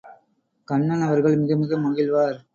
கண்ணன் 0.67 1.01
அவர்கள் 1.01 1.37
மிக 1.37 1.55
மிக 1.55 1.77
மகிழ்வார். 1.77 2.41